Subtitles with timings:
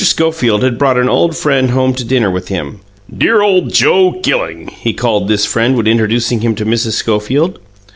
[0.03, 2.79] Schofield had brought an old friend home to dinner with him:
[3.15, 6.93] "Dear old Joe Gilling," he called this friend when introducing him to Mrs.
[6.93, 7.59] Schofield.